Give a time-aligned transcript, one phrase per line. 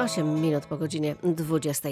[0.00, 1.88] 8 minut po godzinie 20.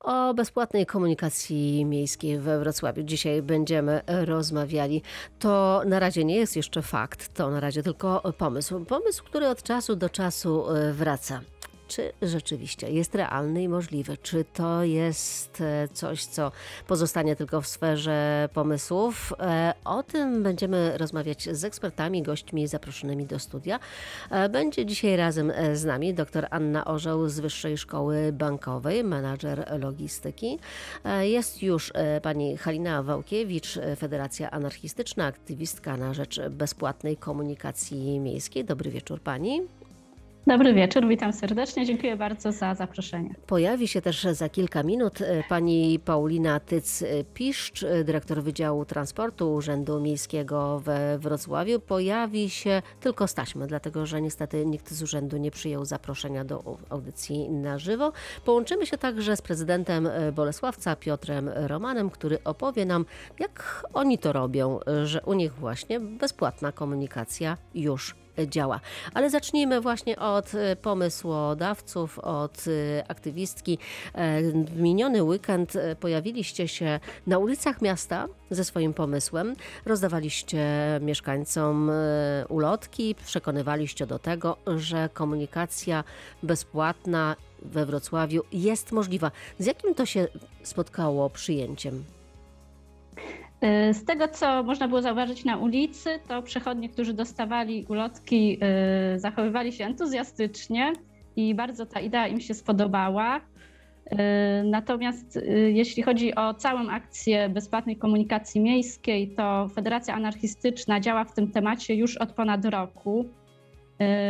[0.00, 5.02] O bezpłatnej komunikacji miejskiej we Wrocławiu dzisiaj będziemy rozmawiali.
[5.38, 8.84] To na razie nie jest jeszcze fakt, to na razie tylko pomysł.
[8.84, 11.40] Pomysł, który od czasu do czasu e, wraca
[11.88, 14.16] czy rzeczywiście jest realny i możliwy?
[14.16, 16.52] Czy to jest e, coś, co
[16.86, 19.32] pozostanie tylko w sferze pomysłów?
[19.40, 23.80] E, o tym będziemy rozmawiać z ekspertami, gośćmi zaproszonymi do studia.
[24.30, 30.58] E, będzie dzisiaj razem z nami dr Anna Orzeł z Wyższej Szkoły Bankowej, menadżer logistyki.
[31.20, 31.92] Jest już
[32.22, 38.64] pani Halina Wałkiewicz, Federacja Anarchistyczna, aktywistka na rzecz bezpłatnej komunikacji miejskiej.
[38.64, 39.77] Dobry wieczór pani.
[40.46, 41.86] Dobry wieczór, witam serdecznie.
[41.86, 43.34] Dziękuję bardzo za zaproszenie.
[43.46, 50.00] Pojawi się też za kilka minut e, pani Paulina Tyc-Piszcz, e, dyrektor Wydziału Transportu Urzędu
[50.00, 51.80] Miejskiego we Wrocławiu.
[51.80, 56.76] Pojawi się tylko z taśmy, dlatego że niestety nikt z urzędu nie przyjął zaproszenia do
[56.90, 58.12] audycji na żywo.
[58.44, 63.04] Połączymy się także z prezydentem e, Bolesławca Piotrem Romanem, który opowie nam,
[63.38, 68.14] jak oni to robią, że u nich właśnie bezpłatna komunikacja już
[68.46, 68.80] działa.
[69.14, 73.78] Ale zacznijmy właśnie od e, pomysłodawców, od e, aktywistki.
[74.14, 79.54] E, w miniony weekend pojawiliście się na ulicach miasta ze swoim pomysłem.
[79.86, 80.66] Rozdawaliście
[81.00, 81.90] mieszkańcom
[82.48, 86.04] ulotki, przekonywaliście do tego, że komunikacja
[86.42, 89.30] bezpłatna we Wrocławiu jest możliwa.
[89.58, 90.28] Z jakim to się
[90.62, 92.17] spotkało przyjęciem?
[93.64, 98.58] Y, z tego, co można było zauważyć na ulicy, to przechodnie, którzy dostawali ulotki,
[99.14, 100.92] y, zachowywali się entuzjastycznie
[101.36, 103.36] i bardzo ta idea im się spodobała.
[103.36, 103.40] Y,
[104.64, 105.38] natomiast
[105.72, 111.94] jeśli chodzi o całą akcję bezpłatnej komunikacji miejskiej, to Federacja Anarchistyczna działa w tym temacie
[111.94, 113.24] już od ponad roku.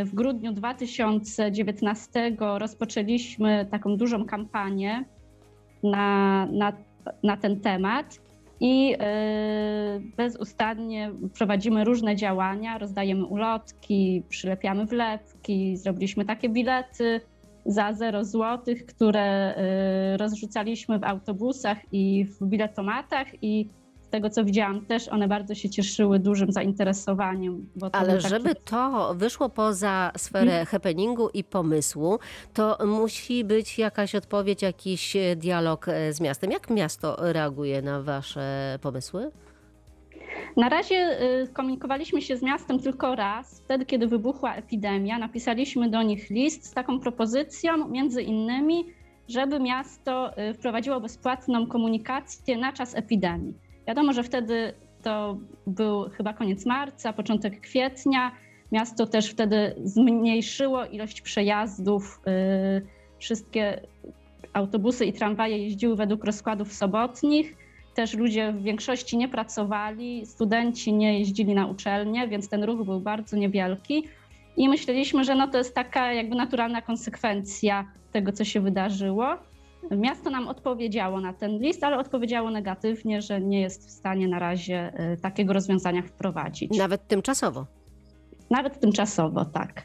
[0.04, 5.04] W grudniu 2019 rozpoczęliśmy taką dużą kampanię
[5.82, 6.72] na, na,
[7.22, 8.18] na ten temat
[8.60, 17.20] i e, bezustannie prowadzimy różne działania, rozdajemy ulotki, przylepiamy wlepki, zrobiliśmy takie bilety
[17.66, 23.68] za 0 zł, które e, rozrzucaliśmy w autobusach i w biletomatach i
[24.08, 27.68] z tego co widziałam też one bardzo się cieszyły dużym zainteresowaniem.
[27.92, 28.28] Ale taki...
[28.28, 30.66] żeby to wyszło poza sferę hmm.
[30.66, 32.18] happeningu i pomysłu,
[32.54, 36.50] to musi być jakaś odpowiedź, jakiś dialog e, z miastem.
[36.50, 39.30] Jak miasto reaguje na wasze pomysły?
[40.56, 45.18] Na razie y, komunikowaliśmy się z miastem tylko raz, wtedy kiedy wybuchła epidemia.
[45.18, 48.84] Napisaliśmy do nich list z taką propozycją, między innymi,
[49.28, 53.67] żeby miasto wprowadziło bezpłatną komunikację na czas epidemii.
[53.88, 58.32] Wiadomo, że wtedy to był chyba koniec marca, początek kwietnia.
[58.72, 62.20] Miasto też wtedy zmniejszyło ilość przejazdów.
[62.26, 62.86] Y,
[63.18, 63.80] wszystkie
[64.52, 67.56] autobusy i tramwaje jeździły według rozkładów sobotnich.
[67.94, 73.00] Też ludzie w większości nie pracowali, studenci nie jeździli na uczelnie, więc ten ruch był
[73.00, 74.04] bardzo niewielki.
[74.56, 79.36] I myśleliśmy, że no to jest taka jakby naturalna konsekwencja tego, co się wydarzyło.
[79.90, 84.38] Miasto nam odpowiedziało na ten list, ale odpowiedziało negatywnie, że nie jest w stanie na
[84.38, 86.78] razie e, takiego rozwiązania wprowadzić.
[86.78, 87.66] Nawet tymczasowo.
[88.50, 89.82] Nawet tymczasowo, tak.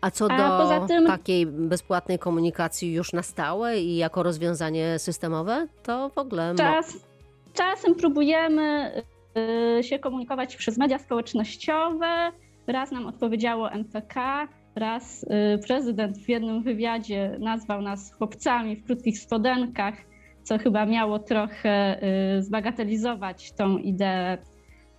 [0.00, 5.66] A co do A tym, takiej bezpłatnej komunikacji już na stałe i jako rozwiązanie systemowe,
[5.82, 6.54] to w ogóle.
[6.56, 6.96] Czas,
[7.52, 8.92] czasem próbujemy
[9.78, 12.32] e, się komunikować przez media społecznościowe.
[12.66, 15.22] Raz nam odpowiedziało MPK, Raz
[15.54, 19.94] y, prezydent w jednym wywiadzie nazwał nas chłopcami w krótkich spodenkach,
[20.42, 22.02] co chyba miało trochę
[22.38, 24.38] y, zbagatelizować tą ideę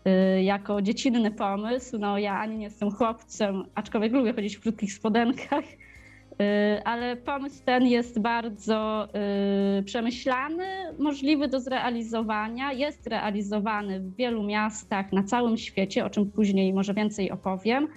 [0.07, 1.97] y, jako dziecinny pomysł.
[1.97, 5.65] No ja ani nie jestem chłopcem, aczkolwiek lubię chodzić w krótkich spodenkach,
[6.85, 9.07] ale pomysł ten jest bardzo
[9.85, 10.65] przemyślany,
[10.99, 16.93] możliwy do zrealizowania, jest realizowany w wielu miastach na całym świecie, o czym później może
[16.93, 17.87] więcej opowiem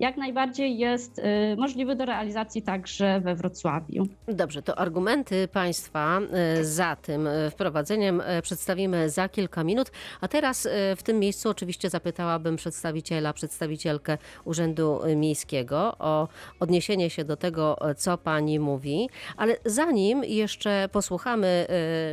[0.00, 1.22] jak najbardziej jest y,
[1.58, 4.06] możliwy do realizacji także we Wrocławiu.
[4.28, 6.20] Dobrze, to argumenty Państwa
[6.60, 9.90] y, za tym y, wprowadzeniem przedstawimy za kilka minut.
[10.20, 16.28] A teraz w tym miejscu oczywiście zapytałabym przedstawiciela, przedstawicielkę Urzędu Miejskiego o
[16.60, 19.08] odniesienie się do tego, co Pani mówi.
[19.36, 21.66] Ale zanim jeszcze posłuchamy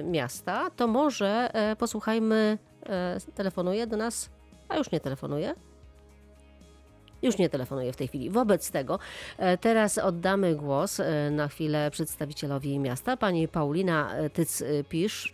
[0.04, 2.58] miasta, to może posłuchajmy,
[3.36, 4.30] telefonuje do nas,
[4.70, 5.56] a już nie telefonuje.
[7.22, 8.30] Już nie telefonuję w tej chwili.
[8.30, 9.00] Wobec tego
[9.38, 15.34] e, teraz oddamy głos e, na chwilę przedstawicielowi miasta, pani Paulina Tyc-Pisz,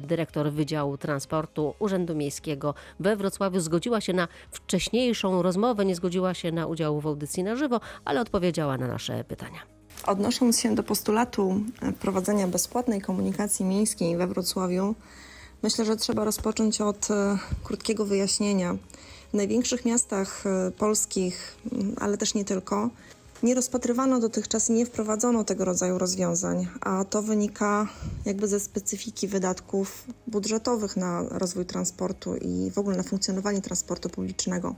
[0.00, 6.52] dyrektor Wydziału Transportu Urzędu Miejskiego we Wrocławiu zgodziła się na wcześniejszą rozmowę, nie zgodziła się
[6.52, 9.58] na udział w audycji na żywo, ale odpowiedziała na nasze pytania.
[10.06, 14.94] Odnosząc się do postulatu e, wprowadzenia bezpłatnej komunikacji miejskiej we Wrocławiu,
[15.62, 18.76] myślę, że trzeba rozpocząć od e, krótkiego wyjaśnienia.
[19.34, 21.56] W największych miastach e, polskich,
[22.00, 22.90] ale też nie tylko,
[23.42, 27.88] nie rozpatrywano dotychczas i nie wprowadzono tego rodzaju rozwiązań, a to wynika
[28.24, 34.74] jakby ze specyfiki wydatków budżetowych na rozwój transportu i w ogóle na funkcjonowanie transportu publicznego.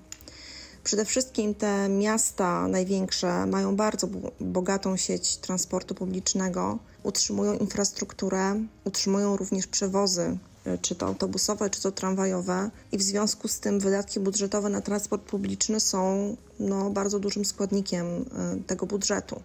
[0.84, 4.08] Przede wszystkim te miasta największe mają bardzo
[4.40, 10.38] bogatą sieć transportu publicznego, utrzymują infrastrukturę, utrzymują również przewozy,
[10.82, 15.22] czy to autobusowe, czy to tramwajowe, i w związku z tym wydatki budżetowe na transport
[15.22, 18.24] publiczny są no, bardzo dużym składnikiem e,
[18.66, 19.42] tego budżetu.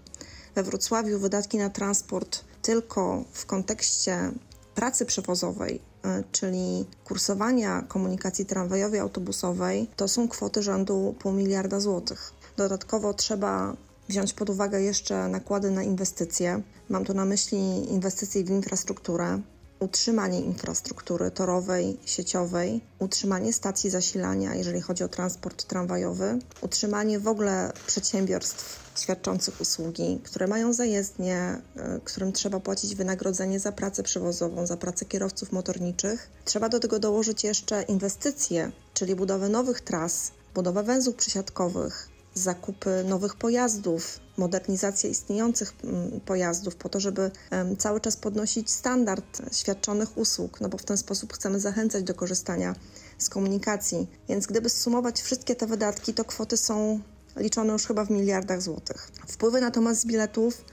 [0.56, 4.32] We Wrocławiu wydatki na transport tylko w kontekście
[4.76, 12.34] pracy przewozowej E, czyli kursowania komunikacji tramwajowej, autobusowej, to są kwoty rzędu pół miliarda złotych.
[12.58, 13.76] Dodatkowo trzeba
[14.10, 16.62] wziąć pod uwagę jeszcze nakłady na inwestycje.
[16.90, 19.42] Mam tu na myśli inwestycje w infrastrukturę,
[19.82, 27.72] utrzymanie infrastruktury torowej, sieciowej, utrzymanie stacji zasilania, jeżeli chodzi o transport tramwajowy, utrzymanie w ogóle
[27.88, 34.78] przedsiębiorstw świadczących usługi, które mają zajezdnie, e, którym trzeba płacić wynagrodzenie za pracę przewozową, za
[34.78, 36.30] pracę kierowców motorniczych.
[36.46, 43.36] Trzeba do tego dołożyć jeszcze inwestycje, czyli budowę nowych tras, budowę węzłów przysiadkowych, zakupy nowych
[43.36, 47.32] pojazdów, modernizację istniejących mm, pojazdów, po to, żeby
[47.78, 52.76] cały czas podnosić standard świadczonych usług, no bo w ten sposób chcemy zachęcać do korzystania
[53.18, 54.08] z komunikacji.
[54.30, 57.00] Więc gdyby sumować wszystkie te wydatki, to kwoty są
[57.36, 59.12] liczone już chyba w miliardach złotych.
[59.28, 60.66] Wpływy natomiast z biletów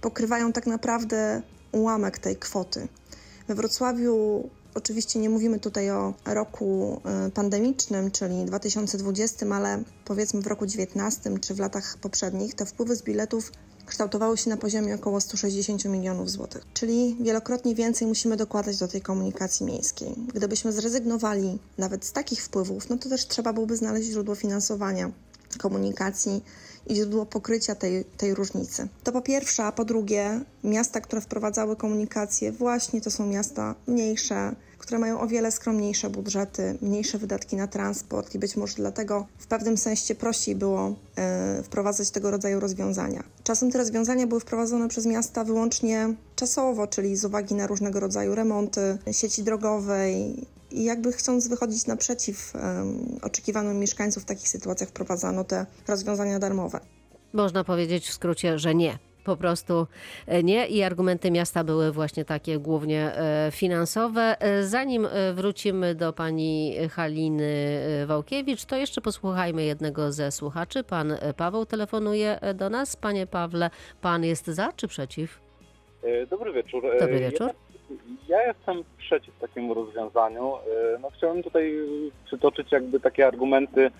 [0.00, 1.42] pokrywają tak naprawdę
[1.72, 2.88] ułamek tej kwoty.
[3.48, 10.46] We Wrocławiu Oczywiście nie mówimy tutaj o roku y, pandemicznym, czyli 2020, ale powiedzmy w
[10.46, 13.52] roku 2019 czy w latach poprzednich, te wpływy z biletów
[13.86, 19.00] kształtowały się na poziomie około 160 milionów złotych, czyli wielokrotnie więcej musimy dokładać do tej
[19.00, 20.14] komunikacji miejskiej.
[20.34, 25.10] Gdybyśmy zrezygnowali nawet z takich wpływów, no to też trzeba byłoby znaleźć źródło finansowania
[25.58, 26.44] komunikacji
[26.86, 28.88] i źródło pokrycia tej, tej różnicy.
[29.04, 34.56] To po pierwsze, a po drugie, miasta, które wprowadzały komunikację, właśnie to są miasta mniejsze,
[34.86, 39.46] które mają o wiele skromniejsze budżety, mniejsze wydatki na transport i być może dlatego w
[39.46, 40.94] pewnym sensie prościej było
[41.60, 43.24] y, wprowadzać tego rodzaju rozwiązania.
[43.44, 48.34] Czasem te rozwiązania były wprowadzone przez miasta wyłącznie czasowo, czyli z uwagi na różnego rodzaju
[48.34, 55.44] remonty sieci drogowej i jakby chcąc wychodzić naprzeciw um, oczekiwanym mieszkańców w takich sytuacjach wprowadzano
[55.44, 56.80] te rozwiązania darmowe.
[57.32, 59.86] Można powiedzieć w skrócie, że nie po prostu
[60.26, 64.36] e, nie i argumenty miasta były właśnie takie głównie e, finansowe.
[64.40, 70.84] E, zanim wrócimy do pani Haliny Wałkiewicz, to jeszcze posłuchajmy jednego ze słuchaczy.
[70.84, 72.96] Pan Paweł telefonuje do nas.
[72.96, 73.70] Panie Pawle,
[74.00, 75.40] pan jest za czy przeciw?
[76.30, 76.82] Dobry wieczór.
[77.00, 77.50] Dobry wieczór.
[78.28, 80.52] Ja, ja jestem przeciw takiemu rozwiązaniu.
[81.00, 81.74] No, chciałem tutaj
[82.24, 83.90] przytoczyć jakby takie argumenty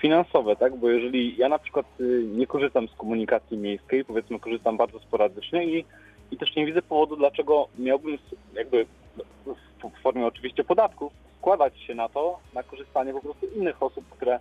[0.00, 0.76] finansowe, tak?
[0.76, 5.64] Bo jeżeli ja na przykład y, nie korzystam z komunikacji miejskiej, powiedzmy korzystam bardzo sporadycznie
[5.64, 5.84] i,
[6.30, 8.18] i też nie widzę powodu, dlaczego miałbym
[8.54, 8.86] jakby
[9.88, 14.38] w formie oczywiście podatków składać się na to, na korzystanie po prostu innych osób, które...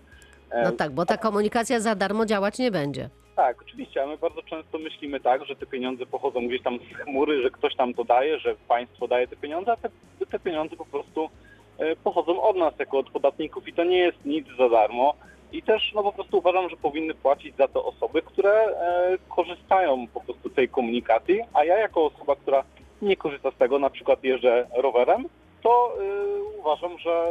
[0.52, 3.10] E, no tak, bo ta komunikacja za darmo działać nie będzie.
[3.36, 6.98] Tak, oczywiście, a my bardzo często myślimy tak, że te pieniądze pochodzą gdzieś tam z
[6.98, 9.90] chmury, że ktoś tam to daje, że państwo daje te pieniądze, a te,
[10.32, 11.30] te pieniądze po prostu
[11.78, 15.14] e, pochodzą od nas jako od podatników i to nie jest nic za darmo.
[15.52, 20.08] I też no po prostu uważam, że powinny płacić za to osoby, które e, korzystają
[20.08, 22.64] po prostu z tej komunikacji, a ja jako osoba, która
[23.02, 25.26] nie korzysta z tego, na przykład jeżdżę rowerem,
[25.64, 27.28] to e, uważam, że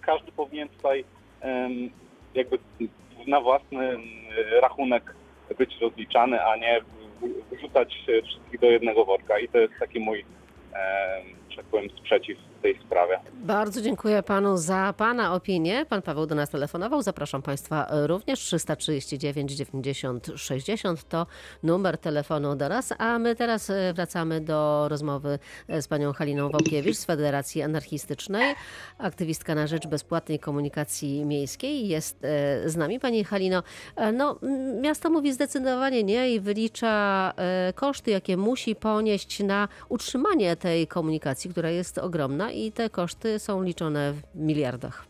[0.00, 1.04] każdy powinien tutaj
[1.42, 1.68] e,
[2.34, 2.58] jakby
[3.26, 3.98] na własny
[4.62, 5.14] rachunek
[5.58, 6.80] być rozliczany, a nie
[7.52, 9.38] wrzucać wszystkich do jednego worka.
[9.38, 10.24] I to jest taki mój,
[10.74, 11.22] e,
[11.58, 13.20] tak powiem, sprzeciw tej sprawie.
[13.32, 15.86] Bardzo dziękuję panu za pana opinię.
[15.88, 17.02] Pan Paweł do nas telefonował.
[17.02, 18.40] Zapraszam państwa również.
[18.40, 21.26] 339 90 60 to
[21.62, 22.94] numer telefonu do nas.
[22.98, 25.38] A my teraz e, wracamy do rozmowy
[25.68, 28.54] e, z panią Haliną Wałkiewicz z Federacji Anarchistycznej.
[28.98, 33.00] Aktywistka na rzecz bezpłatnej komunikacji miejskiej jest e, z nami.
[33.00, 33.62] Pani Halino,
[34.12, 34.38] no
[34.80, 37.32] miasto mówi zdecydowanie nie i wylicza
[37.74, 43.62] koszty, jakie musi ponieść na utrzymanie tej komunikacji, która jest ogromna i te koszty są
[43.62, 45.06] liczone w miliardach.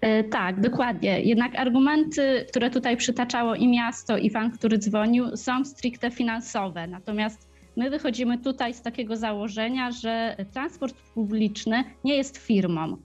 [0.00, 1.20] E, tak, dokładnie.
[1.20, 6.86] Jednak argumenty, które tutaj przytaczało i miasto, i pan, który dzwonił, są stricte finansowe.
[6.86, 12.96] Natomiast my wychodzimy tutaj z takiego założenia, że transport publiczny nie jest firmą.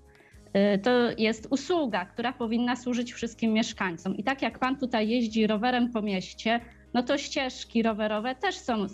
[0.54, 4.18] E, to jest usługa, która powinna służyć wszystkim mieszkańcom.
[4.18, 6.60] I tak jak pan tutaj jeździ rowerem po mieście,
[6.94, 8.90] no to ścieżki rowerowe też są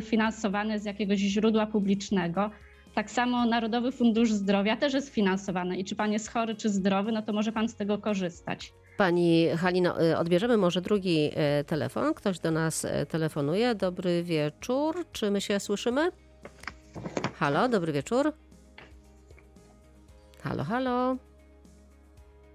[0.00, 2.50] sfinansowane z jakiegoś źródła publicznego.
[2.94, 7.12] Tak samo Narodowy Fundusz Zdrowia też jest finansowany i czy pan jest chory czy zdrowy,
[7.12, 8.72] no to może pan z tego korzystać.
[8.96, 11.30] Pani Halino, y, odbierzemy może drugi
[11.60, 12.14] y, telefon.
[12.14, 13.74] Ktoś do nas y, telefonuje.
[13.74, 15.04] Dobry wieczór.
[15.12, 16.10] Czy my się słyszymy?
[17.38, 18.32] Halo, dobry wieczór.
[20.42, 21.16] Halo, halo.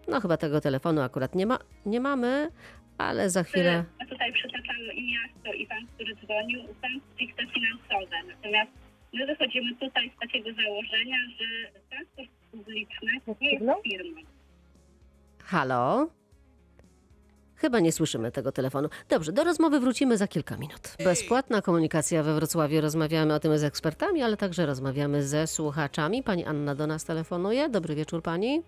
[0.07, 2.49] No chyba tego telefonu akurat nie, ma, nie mamy,
[2.97, 3.85] ale za chwilę.
[3.99, 8.15] My tutaj przytaczamy i miasto, i pan, który dzwonił, są stricte finansowe.
[8.27, 8.71] Natomiast
[9.13, 14.21] my wychodzimy tutaj z takiego założenia, że transport publiczny nie jest firmą.
[15.43, 16.07] Halo?
[17.55, 18.89] Chyba nie słyszymy tego telefonu.
[19.09, 20.95] Dobrze, do rozmowy wrócimy za kilka minut.
[21.03, 22.81] Bezpłatna komunikacja we Wrocławiu.
[22.81, 26.23] Rozmawiamy o tym z ekspertami, ale także rozmawiamy ze słuchaczami.
[26.23, 27.69] Pani Anna do nas telefonuje.
[27.69, 28.61] Dobry wieczór pani.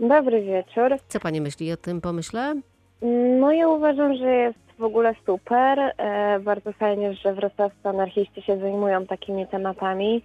[0.00, 0.96] Dobry wieczór.
[1.08, 2.60] Co pani myśli o tym pomyśle?
[3.02, 5.78] No ja uważam, że jest w ogóle super.
[5.98, 10.22] E, bardzo fajnie, że wrocławscy anarchiści się zajmują takimi tematami,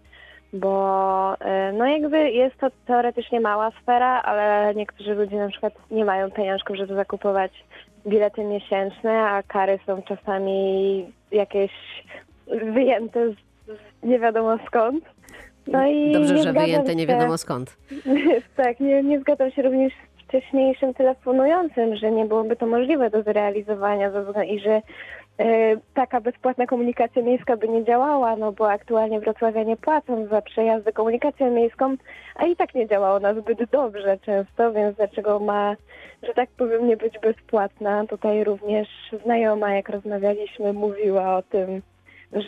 [0.53, 6.05] bo e, no jakby jest to teoretycznie mała sfera, ale niektórzy ludzie na przykład nie
[6.05, 7.51] mają pieniążków, żeby zakupować
[8.07, 11.71] bilety miesięczne, a kary są czasami jakieś
[12.73, 13.35] wyjęte z,
[13.67, 15.03] z nie wiadomo skąd.
[15.67, 17.77] No i Dobrze, nie że zgadzam wyjęte nie się- wiadomo skąd.
[18.57, 23.23] tak, nie, nie zgadzam się również z wcześniejszym telefonującym, że nie byłoby to możliwe do
[23.23, 24.11] zrealizowania
[24.47, 24.81] i że
[25.37, 30.93] e, taka bezpłatna komunikacja miejska by nie działała, no bo aktualnie wrocławianie płacą za przejazdy
[30.93, 31.95] komunikacją miejską,
[32.35, 35.75] a i tak nie działa ona zbyt dobrze często, więc dlaczego ma,
[36.23, 38.05] że tak powiem, nie być bezpłatna?
[38.07, 38.87] Tutaj również
[39.23, 41.81] znajoma, jak rozmawialiśmy, mówiła o tym,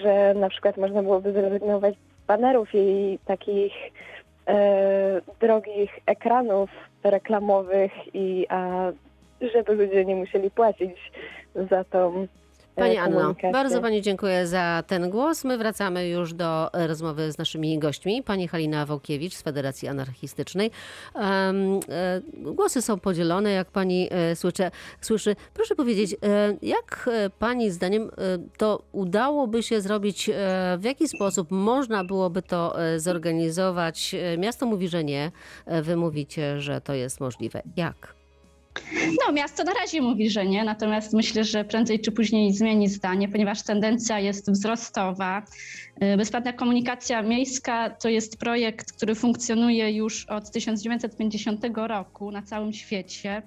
[0.04, 3.74] że na przykład można byłoby zrezygnować z banerów i takich
[5.40, 6.70] drogich ekranów
[7.04, 8.92] reklamowych i a
[9.42, 11.12] żeby ludzie nie musieli płacić
[11.70, 12.28] za tą e,
[12.76, 13.52] Pani Anno, komunikację.
[13.52, 15.44] bardzo Pani dziękuję za ten głos.
[15.44, 18.24] My wracamy już do e, rozmowy z naszymi gośćmi.
[18.24, 20.72] Pani Halina Wołkiewicz z Federacji Anarchistycznej.
[21.16, 21.54] E,
[22.34, 24.72] Głosy są podzielone, jak Pani e, słyszy.
[25.02, 25.36] słyszy.
[25.54, 26.18] Proszę powiedzieć, e,
[26.62, 28.10] jak e, Pani zdaniem e,
[28.58, 30.34] to udałoby się zrobić, e,
[30.80, 34.16] w jaki sposób można byłoby to e, zorganizować?
[34.34, 35.32] E, Miasto mówi, że nie.
[35.66, 37.62] E, Wy mówicie, że to jest możliwe.
[37.78, 38.16] Jak?
[39.28, 43.30] No, miasto na razie mówi, że nie, natomiast myślę, że prędzej czy później zmieni zdanie,
[43.30, 45.44] ponieważ tendencja jest wzrostowa.
[46.04, 52.74] Y, Bezpłatna komunikacja miejska to jest projekt, który funkcjonuje już od 1950 roku na całym
[52.74, 53.42] świecie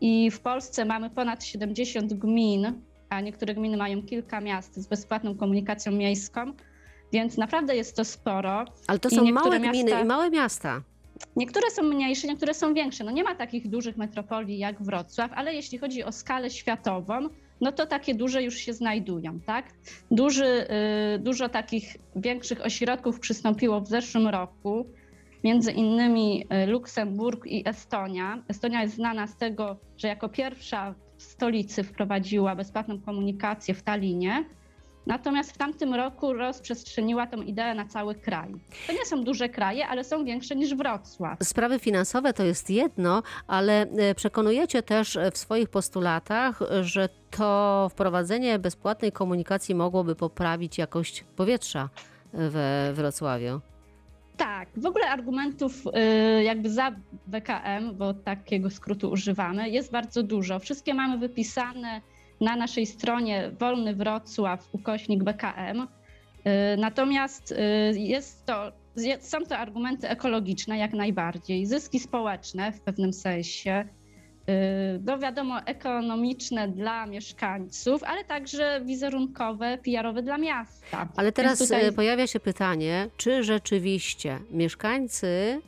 [0.00, 2.72] i w Polsce mamy ponad 70 gmin,
[3.08, 6.52] a niektóre gminy mają kilka miast z bezpłatną komunikacją miejską,
[7.12, 8.64] więc naprawdę jest to sporo.
[8.86, 10.82] Ale to są małe gminy miasta- i małe miasta.
[11.36, 13.04] Niektóre są mniejsze, niektóre są większe.
[13.04, 17.28] No nie ma takich dużych metropolii jak Wrocław, ale jeśli chodzi o skalę światową,
[17.60, 19.66] no to takie duże już się znajdują, tak?
[20.10, 20.66] Duży,
[21.14, 24.86] y, dużo takich większych ośrodków przystąpiło w zeszłym roku,
[25.44, 28.42] między innymi y, Luksemburg i Estonia.
[28.48, 34.44] Estonia jest znana z tego, że jako pierwsza w stolicy wprowadziła bezpłatną komunikację w Tallinie.
[35.06, 38.54] Natomiast w tamtym roku rozprzestrzeniła tą ideę na cały kraj.
[38.86, 41.38] To nie są duże kraje, ale są większe niż Wrocław.
[41.42, 48.58] Sprawy finansowe to jest jedno, ale e, przekonujecie też w swoich postulatach, że to wprowadzenie
[48.58, 51.88] bezpłatnej komunikacji mogłoby poprawić jakość powietrza
[52.32, 53.60] we Wrocławiu.
[54.36, 55.82] Tak, w ogóle argumentów
[56.42, 56.92] jakby za
[57.26, 60.58] BKM, bo takiego skrótu używamy, jest bardzo dużo.
[60.58, 62.00] Wszystkie mamy wypisane
[62.40, 65.80] na naszej stronie Wolny Wrocław ukośnik BKM.
[65.82, 65.86] Y,
[66.78, 67.56] Natomiast y,
[67.98, 68.72] jest to,
[69.20, 73.84] są to argumenty ekologiczne jak najbardziej, zyski społeczne w pewnym sensie,
[74.48, 81.08] y, no wiadomo, ekonomiczne dla mieszkańców, ale także wizerunkowe, PR-owe dla miasta.
[81.16, 85.60] Ale teraz tutaj- pojawia się pytanie, czy rzeczywiście mieszkańcy,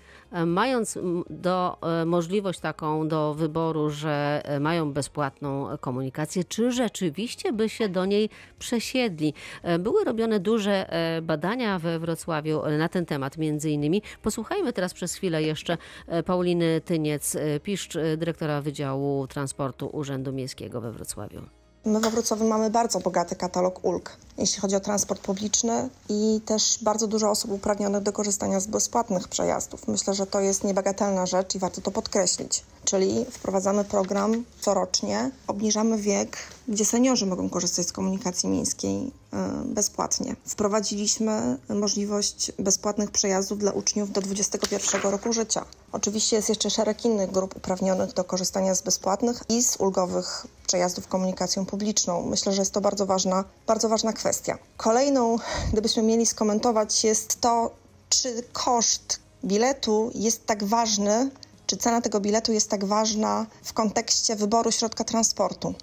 [0.47, 7.53] mając m, do, e, możliwość taką do wyboru, że e, mają bezpłatną komunikację, czy rzeczywiście
[7.53, 9.35] by się do niej przesiedli?
[9.63, 14.03] E, Były robione duże e, badania we Wrocławiu e, na ten temat między innymi.
[14.23, 20.93] Posłuchajmy teraz przez chwilę jeszcze e, Pauliny Tyniec-Piszcz, e, dyrektora Wydziału Transportu Urzędu Miejskiego we
[20.93, 21.66] Wrocławiu.
[21.87, 26.79] My we Wrocławiu mamy bardzo bogaty katalog ulg, jeśli chodzi o transport publiczny i też
[26.83, 29.89] bardzo dużo osób uprawnionych do korzystania z bezpłatnych przejazdów.
[29.89, 32.65] Myślę, że to jest niebagatelna rzecz i warto to podkreślić.
[32.87, 36.37] Czyli wprowadzamy program corocznie, obniżamy wiek,
[36.69, 40.37] gdzie seniorzy mogą korzystać z komunikacji miejskiej e, bezpłatnie.
[40.47, 45.65] Wprowadziliśmy możliwość bezpłatnych przejazdów dla uczniów do 21 roku życia.
[45.93, 51.09] Oczywiście jest jeszcze szereg innych grup uprawnionych do korzystania z bezpłatnych i z ulgowych przejazdów
[51.09, 52.23] komunikacją publiczną.
[52.23, 54.59] Myślę, że jest to bardzo ważna, bardzo ważna kwestia.
[54.77, 55.37] Kolejną,
[55.73, 57.71] gdybyśmy mieli skomentować, jest to,
[58.09, 61.31] czy koszt biletu jest tak ważny,
[61.67, 65.75] czy cena tego biletu jest tak ważna w kontekście wyboru środka transportu.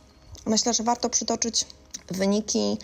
[0.46, 1.66] Myślę, że warto przytoczyć
[2.08, 2.78] wyniki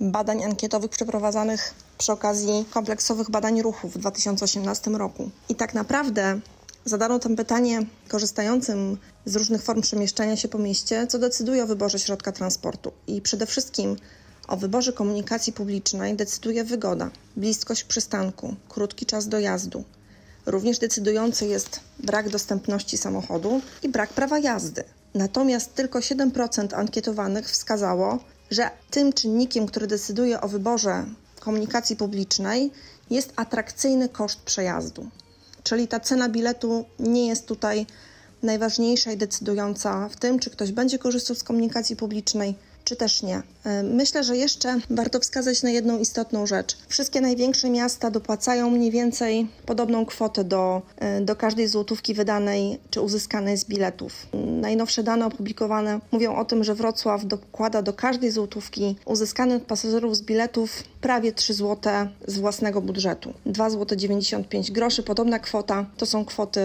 [0.00, 5.30] badań ankietowych przeprowadzanych przy okazji kompleksowych badań ruchu w 2018 roku.
[5.48, 6.40] I tak naprawdę
[6.84, 11.98] zadano tam pytanie korzystającym z różnych form przemieszczania się po mieście, co decyduje o wyborze
[11.98, 12.92] środka transportu.
[13.06, 13.96] I przede wszystkim
[14.48, 19.84] o wyborze komunikacji publicznej decyduje wygoda, bliskość przystanku, krótki czas dojazdu.
[20.50, 24.84] Również decydujący jest brak dostępności samochodu i brak prawa jazdy.
[25.14, 28.18] Natomiast tylko 7% ankietowanych wskazało,
[28.50, 31.04] że tym czynnikiem, który decyduje o wyborze
[31.40, 32.70] komunikacji publicznej,
[33.10, 35.08] jest atrakcyjny koszt przejazdu.
[35.62, 37.86] Czyli ta cena biletu nie jest tutaj
[38.42, 42.54] najważniejsza i decydująca w tym, czy ktoś będzie korzystał z komunikacji publicznej,
[42.90, 43.42] czy też nie.
[43.64, 46.76] E, myślę, że jeszcze warto wskazać na jedną istotną rzecz.
[46.88, 53.00] Wszystkie największe miasta dopłacają mniej więcej podobną kwotę do, e, do każdej złotówki wydanej czy
[53.00, 54.26] uzyskanej z biletów.
[54.60, 60.16] Najnowsze dane opublikowane mówią o tym, że Wrocław dokłada do każdej złotówki uzyskanej od pasażerów
[60.16, 61.92] z biletów prawie 3 zł
[62.26, 63.34] z własnego budżetu.
[63.46, 66.60] 2 zł 95 groszy, podobna kwota to są kwoty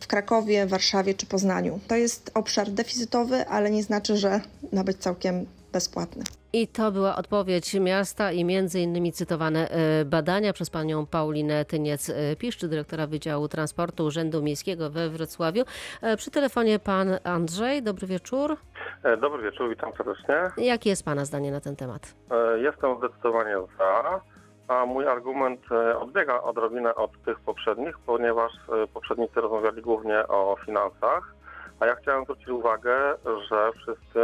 [0.00, 1.80] w Krakowie, Warszawie czy Poznaniu.
[1.88, 4.40] To jest obszar deficytowy, ale nie znaczy, że
[4.72, 6.24] ma być całkiem bezpłatny.
[6.52, 12.68] I to była odpowiedź miasta i między innymi cytowane e, badania przez panią Paulinę Tyniec-Piszczy,
[12.68, 15.62] dyrektora Wydziału Transportu Urzędu Miejskiego we Wrocławiu.
[16.02, 18.56] E, przy telefonie pan Andrzej, dobry wieczór.
[19.02, 20.50] E, Dobry wieczór, witam serdecznie.
[20.56, 22.14] Jakie jest pana zdanie na ten temat?
[22.30, 24.20] E, Jestem zdecydowanie za,
[24.68, 30.56] a mój argument e, odbiega odrobinę od tych poprzednich, ponieważ e, poprzednicy rozmawiali głównie o
[30.66, 31.34] finansach,
[31.80, 33.14] a ja chciałem zwrócić uwagę,
[33.50, 34.20] że wszyscy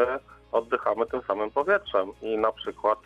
[0.53, 2.99] oddychamy tym samym powietrzem i na przykład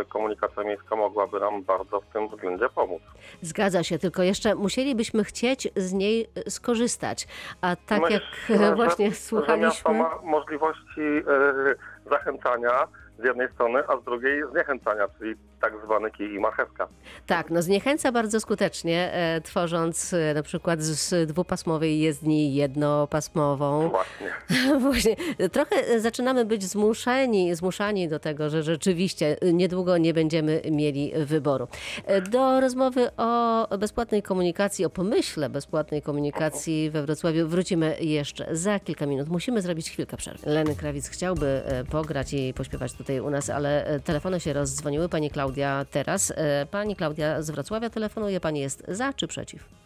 [0.00, 3.02] e, komunikacja miejska mogłaby nam bardzo w tym względzie pomóc.
[3.42, 7.26] Zgadza się, tylko jeszcze musielibyśmy chcieć z niej e, skorzystać.
[7.60, 9.94] A tak Myślę, jak że- właśnie Że miasto słuchaliśmy.
[9.94, 16.34] ma możliwości e, zachęcania z jednej strony, a z drugiej zniechęcania, czyli tak zwany kij
[16.34, 16.88] i marchewka.
[17.26, 23.88] Tak, no zniechęca bardzo skutecznie, e, tworząc e, na przykład z dwupasmowej jezdni jednopasmową.
[23.88, 24.34] Właśnie.
[24.84, 25.16] Właśnie,
[25.52, 31.12] trochę e, zaczynamy być zmuszeni, zmuszani do tego, że rzeczywiście e, niedługo nie będziemy mieli
[31.16, 31.68] wyboru.
[32.06, 38.80] E, Do rozmowy o bezpłatnej komunikacji, o pomyśle bezpłatnej komunikacji we Wrocławiu wrócimy jeszcze za
[38.80, 39.28] kilka minut.
[39.28, 40.50] Musimy zrobić chwilkę przerwy.
[40.50, 45.08] Leny Krawic chciałby e, pograć i pośpiewać tutaj u nas, ale e, telefony się rozdzwoniły.
[45.08, 46.32] Pani Klaudia teraz.
[46.36, 48.40] E, Pani Klaudia z Wrocławia telefonuje.
[48.40, 49.83] Pani jest za czy przeciw?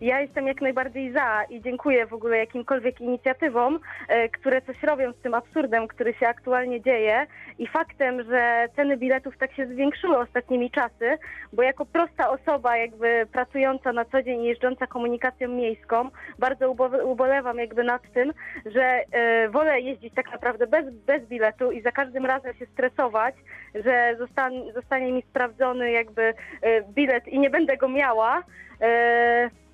[0.00, 5.12] Ja jestem jak najbardziej za i dziękuję w ogóle jakimkolwiek inicjatywom, e, które coś robią
[5.12, 7.26] z tym absurdem, który się aktualnie dzieje
[7.58, 11.18] i faktem, że ceny biletów tak się zwiększyły ostatnimi czasy,
[11.52, 17.04] bo jako prosta osoba jakby pracująca na co dzień i jeżdżąca komunikacją miejską, bardzo ubo-
[17.04, 18.32] ubolewam jakby nad tym,
[18.66, 23.34] że e, wolę jeździć tak naprawdę bez, bez biletu i za każdym razem się stresować,
[23.74, 26.22] że zostan, zostanie mi sprawdzony jakby
[26.62, 28.42] e, bilet i nie będę go miała.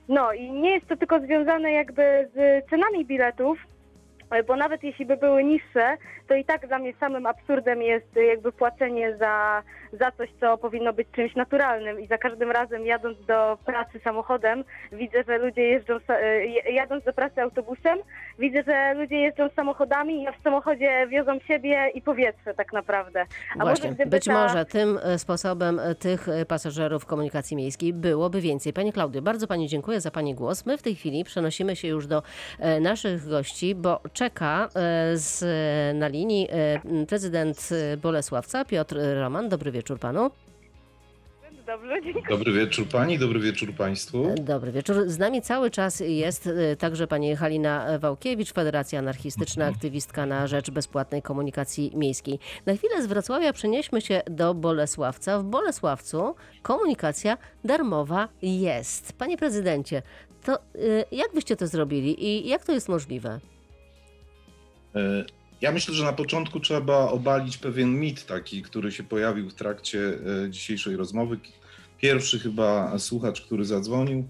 [0.08, 3.58] No i nie jest to tylko związane jakby z cenami biletów,
[4.30, 5.96] e, bo nawet jeśli by były niższe,
[6.28, 9.62] to i tak dla mnie samym absurdem jest jakby płacenie za,
[9.92, 12.00] za coś, co powinno być czymś naturalnym.
[12.00, 17.12] I za każdym razem jadąc do pracy samochodem, widzę, że ludzie jeżdżą, e, jadąc do
[17.12, 17.98] pracy autobusem,
[18.38, 23.26] widzę, że ludzie jeżdżą samochodami, a w samochodzie wiozą siebie i powietrze tak naprawdę.
[23.58, 27.92] A Właśnie, gdyby być ta- może tym e, sposobem e, tych e, pasażerów komunikacji miejskiej
[27.92, 28.72] byłoby więcej.
[28.72, 30.66] Pani Klaudio, bardzo Pani dziękuję za Pani głos.
[30.66, 32.22] My w tej chwili przenosimy się już do
[32.80, 34.68] naszych gości, bo czeka
[35.14, 35.44] z,
[35.98, 36.48] na linii
[37.08, 37.68] prezydent
[38.02, 39.48] Bolesławca, Piotr Roman.
[39.48, 40.30] Dobry wieczór Panu.
[41.66, 42.24] Dobrze, dziękuję.
[42.28, 44.34] Dobry wieczór pani, dobry wieczór państwu.
[44.40, 44.96] Dobry wieczór.
[45.06, 50.70] Z nami cały czas jest e, także pani Halina Wałkiewicz, Federacja Anarchistyczna, aktywistka na rzecz
[50.70, 52.38] bezpłatnej komunikacji miejskiej.
[52.66, 55.38] Na chwilę z Wrocławia przenieśmy się do Bolesławca.
[55.38, 59.12] W Bolesławcu komunikacja darmowa jest.
[59.12, 60.02] Panie prezydencie,
[60.44, 60.58] to e,
[61.12, 63.40] jak byście to zrobili i jak to jest możliwe?
[64.94, 65.24] E,
[65.64, 70.18] Ja myślę, że na początku trzeba obalić pewien mit taki, który się pojawił w trakcie
[70.44, 71.38] e, dzisiejszej rozmowy.
[71.98, 74.28] Pierwszy chyba słuchacz, który zadzwonił,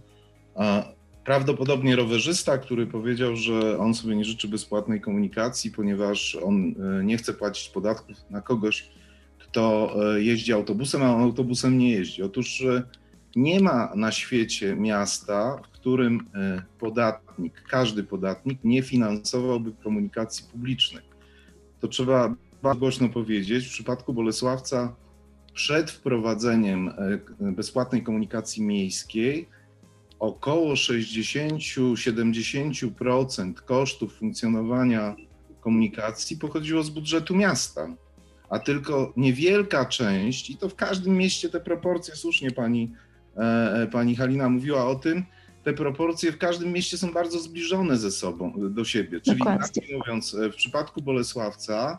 [1.25, 7.17] prawdopodobnie rowerzysta, który powiedział, że on sobie nie życzy bezpłatnej komunikacji, ponieważ on e, nie
[7.17, 8.91] chce płacić podatków na kogoś,
[9.39, 12.23] kto e, jeździ autobusem, a on autobusem nie jeździ.
[12.23, 12.63] Otóż
[13.37, 16.27] nie ma na świecie miasta, w którym
[16.79, 21.14] podatnik, każdy podatnik nie finansowałby komunikacji publicznej.
[21.85, 23.67] To trzeba bardzo głośno powiedzieć.
[23.67, 24.97] W przypadku Bolesławca
[25.55, 26.93] przed wprowadzeniem
[27.41, 29.49] bezpłatnej komunikacji miejskiej
[30.19, 35.17] około 60-70% kosztów funkcjonowania
[35.61, 37.89] komunikacji pochodziło z budżetu miasta,
[38.51, 42.93] a tylko niewielka część, i to w każdym mieście te proporcje, słusznie pani,
[43.37, 43.41] e,
[43.83, 45.25] e, pani Halina mówiła o tym,
[45.65, 49.21] te proporcje w każdym mieście są bardzo zbliżone ze sobą, do siebie.
[49.21, 51.99] Czyli inaczej mówiąc, e, w przypadku Bolesławca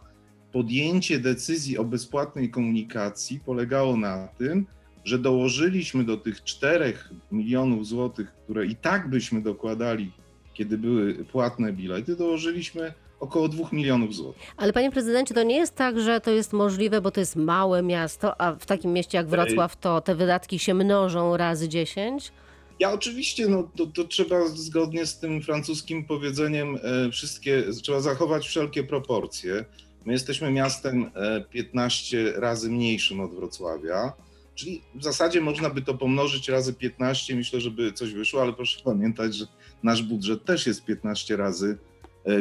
[0.52, 4.66] podjęcie decyzji o bezpłatnej komunikacji polegało na tym,
[5.04, 6.94] że dołożyliśmy do tych 4
[7.32, 10.12] milionów złotych, które i tak byśmy dokładali,
[10.54, 14.42] kiedy były płatne bilety, dołożyliśmy około 2 milionów złotych.
[14.58, 17.84] Ale panie prezydencie, to nie jest tak, że to jest możliwe, bo to jest małe
[17.84, 22.32] miasto, a w takim mieście jak Wrocław to te wydatki się mnożą razy 10?
[22.80, 28.48] Ja oczywiście, no to, to, trzeba zgodnie z tym francuskim powiedzeniem e, wszystkie, trzeba zachować
[28.48, 29.66] wszelkie proporcje.
[30.06, 31.12] My jesteśmy miastem
[31.50, 34.14] 15 e, razy mniejszym od Wrocławia.
[34.56, 38.82] Czyli w zasadzie można by to pomnożyć razy 15, myślę, żeby coś wyszło, ale proszę
[38.84, 39.46] pamiętać, że
[39.84, 41.78] nasz budżet też jest 15 razy,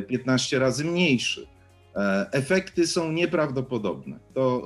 [0.09, 1.47] 15 e, razy mniejszy.
[2.33, 4.19] Efekty są nieprawdopodobne.
[4.35, 4.63] To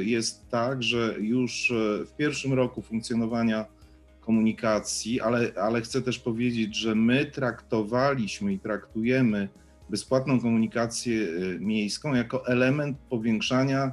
[0.00, 1.72] jest tak, że już
[2.06, 3.66] w pierwszym roku funkcjonowania
[4.26, 9.48] komunikacji, ale, ale chcę też powiedzieć, że my traktowaliśmy i traktujemy
[9.90, 11.26] bezpłatną komunikację
[11.60, 13.92] miejską jako element powiększania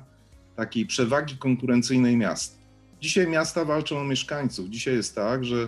[0.55, 2.57] takiej przewagi konkurencyjnej miasta.
[3.01, 4.69] Dzisiaj miasta walczą o mieszkańców.
[4.69, 5.67] Dzisiaj jest tak, że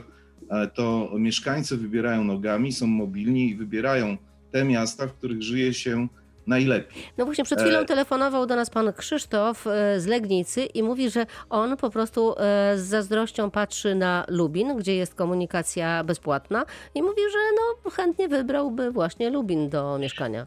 [0.49, 4.17] e, to mieszkańcy wybierają nogami, są mobilni i wybierają
[4.51, 6.08] te miasta, w których żyje się
[6.47, 7.03] najlepiej.
[7.17, 7.86] No właśnie, przed chwilą e...
[7.86, 12.77] telefonował do nas pan Krzysztof e, z Legnicy i mówi, że on po prostu e,
[12.77, 18.91] z zazdrością patrzy na Lubin, gdzie jest komunikacja bezpłatna i mówi, że no chętnie wybrałby
[18.91, 20.45] właśnie Lubin do mieszkania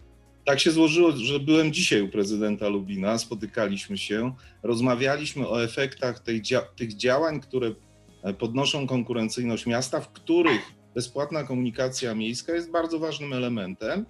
[0.48, 4.32] tak się złożyło, że byłem dzisiaj u prezydenta Lubina, spotykaliśmy się,
[4.62, 6.42] rozmawialiśmy o efektach tych,
[6.76, 7.74] tych działań, które
[8.38, 10.60] podnoszą konkurencyjność miasta, w których
[10.94, 14.06] bezpłatna komunikacja miejska jest bardzo ważnym elementem.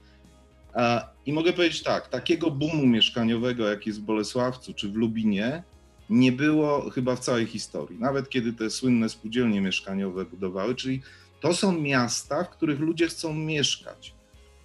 [1.26, 5.62] I mogę powiedzieć tak, takiego boomu mieszkaniowego, jak jest w Bolesławcu czy w Lubinie,
[6.10, 7.98] nie było chyba w całej historii.
[7.98, 11.02] Nawet kiedy te słynne spółdzielnie mieszkaniowe budowały, czyli
[11.40, 14.14] to są miasta, w których ludzie chcą mieszkać.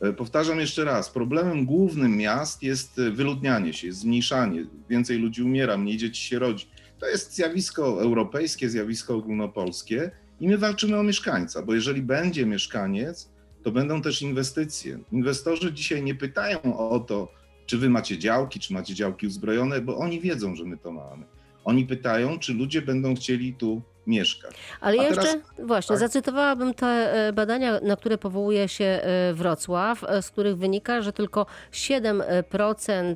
[0.02, 5.44] E, powtarzam jeszcze raz, problemem głównym miast jest e, wyludnianie się, jest zmniejszanie, więcej ludzi
[5.44, 6.68] umiera, mniej dzieci się rodzi.
[7.00, 13.30] To jest zjawisko europejskie, zjawisko ogólnopolskie i my walczymy o mieszkańca, bo jeżeli będzie mieszkaniec,
[13.64, 15.00] to będą też inwestycje.
[15.12, 17.32] Inwestorzy dzisiaj nie pytają o to,
[17.66, 21.26] czy wy macie działki, czy macie działki uzbrojone, bo oni wiedzą, że my to mamy.
[21.66, 24.56] Oni pytają, czy ludzie będą chcieli tu mieszkać.
[24.82, 26.00] Ale A jeszcze, teraz, właśnie, tak?
[26.00, 31.14] zacytowałabym te e, badania, na które powołuje się e, Wrocław, e, z których wynika, że
[31.14, 33.16] tylko 7%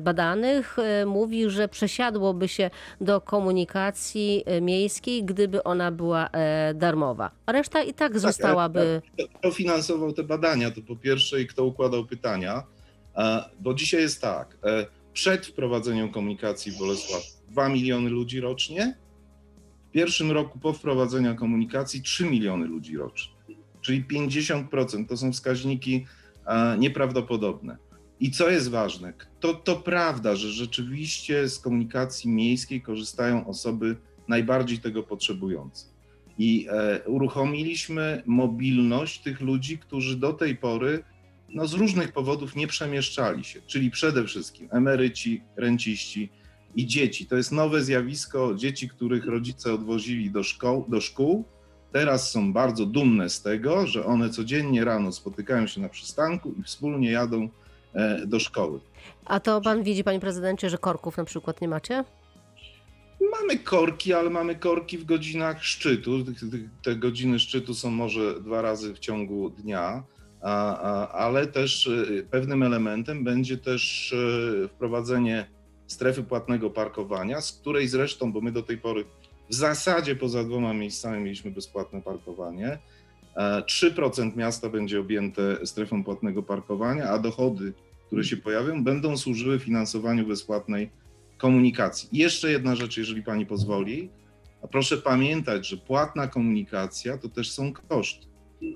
[0.00, 0.76] badanych
[1.06, 6.30] mówi, że przesiadłoby się do komunikacji miejskiej, gdyby ona była
[6.74, 7.30] darmowa.
[7.46, 9.02] A reszta i tak, tak zostałaby.
[9.38, 10.70] Kto finansował te badania?
[10.70, 12.62] To po pierwsze, i kto układał pytania?
[13.60, 14.56] Bo dzisiaj jest tak.
[15.12, 18.96] Przed wprowadzeniem komunikacji w Bolesław 2 miliony ludzi rocznie,
[19.88, 23.34] w pierwszym roku po wprowadzeniu komunikacji 3 miliony ludzi rocznie,
[23.80, 25.06] czyli 50%.
[25.08, 26.06] To są wskaźniki
[26.78, 27.76] nieprawdopodobne.
[28.20, 33.96] I co jest ważne, to, to prawda, że rzeczywiście z komunikacji miejskiej korzystają osoby
[34.28, 35.86] najbardziej tego potrzebujące.
[36.38, 41.04] I e, uruchomiliśmy mobilność tych ludzi, którzy do tej pory
[41.48, 46.30] no, z różnych powodów nie przemieszczali się, czyli przede wszystkim emeryci, renciści,
[46.78, 47.26] i dzieci.
[47.26, 51.44] To jest nowe zjawisko dzieci, których rodzice odwozili do szkoł, do szkół.
[51.92, 56.62] Teraz są bardzo dumne z tego, że one codziennie rano spotykają się na przystanku i
[56.62, 57.48] wspólnie jadą
[57.94, 58.80] e, do szkoły.
[59.24, 62.04] A to pan widzi, panie prezydencie, że korków na przykład nie macie?
[63.40, 66.24] Mamy korki, ale mamy korki w godzinach szczytu.
[66.82, 70.02] Te godziny szczytu są może dwa razy w ciągu dnia,
[71.12, 75.57] ale też e, pewnym elementem będzie też e, wprowadzenie
[75.88, 79.04] strefy płatnego parkowania, z której zresztą, bo my do tej pory
[79.50, 82.78] w zasadzie poza dwoma miejscami mieliśmy bezpłatne parkowanie,
[83.36, 87.72] 3% e, miasta będzie objęte strefą płatnego parkowania, a dochody,
[88.06, 90.90] które się pojawią, będą służyły finansowaniu bezpłatnej
[91.38, 92.08] komunikacji.
[92.12, 94.10] Jeszcze jedna rzecz, jeżeli pani pozwoli.
[94.62, 98.26] A proszę pamiętać, że płatna komunikacja to też są koszty.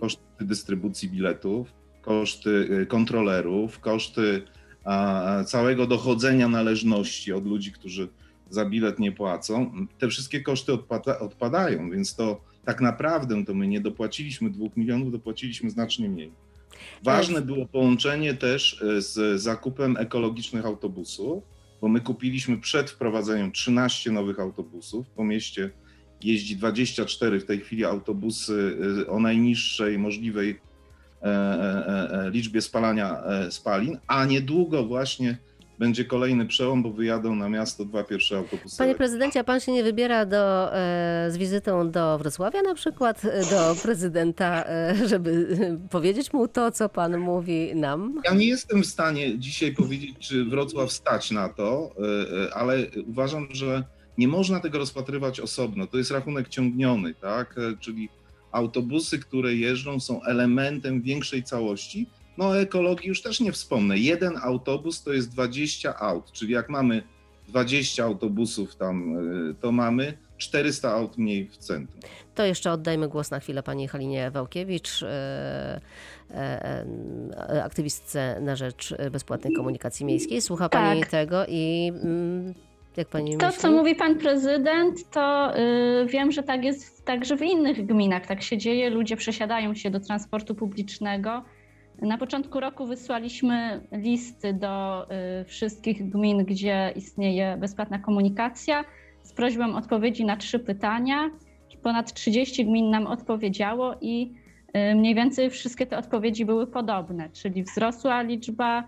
[0.00, 1.72] koszty dystrybucji biletów,
[2.02, 4.42] koszty y, kontrolerów, koszty
[5.46, 8.08] całego dochodzenia należności od ludzi, którzy
[8.50, 9.86] za bilet nie płacą.
[9.98, 15.12] Te wszystkie koszty odpada, odpadają, więc to tak naprawdę to my nie dopłaciliśmy dwóch milionów,
[15.12, 16.32] dopłaciliśmy znacznie mniej.
[17.02, 21.44] Ważne było połączenie też y, z zakupem ekologicznych autobusów,
[21.80, 25.10] bo my kupiliśmy przed wprowadzeniem 13 nowych autobusów.
[25.10, 25.70] Po mieście
[26.22, 30.71] jeździ 24 w tej chwili autobusy y, o najniższej możliwej e, e, e,
[32.30, 35.36] liczbie spalania spalin, a niedługo właśnie
[35.82, 38.78] będzie kolejny przełom, bo wyjadą na miasto dwa pierwsze autobusy.
[38.78, 43.24] Panie prezydencie, a pan się nie wybiera do, e, z wizytą do Wrocławia na przykład,
[43.24, 45.46] e, do prezydenta, e, żeby
[45.90, 48.20] powiedzieć mu to, co pan mówi nam?
[48.24, 51.94] Ja nie jestem w stanie dzisiaj powiedzieć, czy Wrocław stać na to,
[52.54, 53.84] ale uważam, że
[54.18, 55.86] nie można tego rozpatrywać osobno.
[55.86, 57.56] To jest rachunek ciągniony, tak?
[57.80, 58.08] Czyli
[58.52, 62.06] autobusy, które jeżdżą, są elementem większej całości
[62.38, 63.98] no o ekologii już też nie wspomnę.
[63.98, 67.02] Jeden autobus to jest 20 aut, czyli jak mamy
[67.48, 69.18] 20 autobusów tam,
[69.50, 72.00] y, to mamy 400 aut mniej w centrum.
[72.34, 75.06] To jeszcze oddajmy głos na chwilę pani Halinie Wałkiewicz, y,
[77.54, 80.42] y, aktywistce na rzecz bezpłatnej komunikacji miejskiej.
[80.42, 80.82] Słucha tak.
[80.82, 82.54] pani tego i mm,
[82.96, 83.60] jak pani To, myśli?
[83.60, 88.26] co mówi pan prezydent, to yy, wiem, że tak jest także w innych gminach.
[88.26, 88.90] Tak się dzieje.
[88.90, 91.42] Ludzie przesiadają się do transportu publicznego
[92.02, 95.06] na początku roku wysłaliśmy listy do
[95.40, 98.84] y, wszystkich gmin, gdzie istnieje bezpłatna komunikacja
[99.22, 101.30] z prośbą odpowiedzi na trzy pytania.
[101.82, 104.32] Ponad 30 gmin nam odpowiedziało i
[104.76, 108.84] y, mniej więcej wszystkie te odpowiedzi były podobne, czyli wzrosła liczba y,